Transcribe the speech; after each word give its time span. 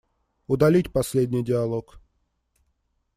Удалить 0.47 0.91
последний 0.91 1.43
диалог. 1.43 2.01